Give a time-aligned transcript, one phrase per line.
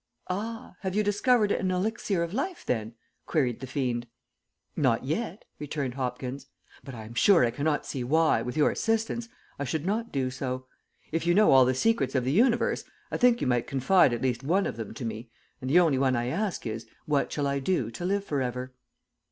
[0.31, 0.77] "Ah!
[0.79, 2.95] Have you discovered an Elixir of Life, then?"
[3.27, 4.07] queried the fiend.
[4.75, 6.47] "Not yet," returned Hopkins.
[6.83, 9.29] "But I am sure I cannot see why, with your assistance,
[9.59, 10.65] I should not do so.
[11.11, 14.23] If you know all the secrets of the universe, I think you might confide at
[14.23, 15.29] least one of them to me,
[15.61, 18.73] and the only one I ask is, what shall I do to live for ever?"